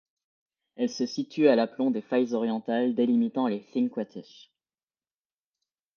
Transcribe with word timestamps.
Elle 0.77 0.89
se 0.89 1.05
situe 1.05 1.47
à 1.47 1.55
l'aplomb 1.55 1.91
des 1.91 2.01
failles 2.01 2.33
orientales 2.33 2.95
délimitant 2.95 3.45
les 3.45 3.61
Þingvellir. 3.71 4.25